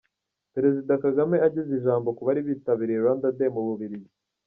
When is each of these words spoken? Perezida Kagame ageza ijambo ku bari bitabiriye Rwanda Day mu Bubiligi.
Perezida 0.53 0.91
Kagame 1.03 1.35
ageza 1.47 1.71
ijambo 1.79 2.07
ku 2.17 2.21
bari 2.27 2.41
bitabiriye 2.47 2.99
Rwanda 3.03 3.27
Day 3.37 3.49
mu 3.55 3.61
Bubiligi. 3.67 4.11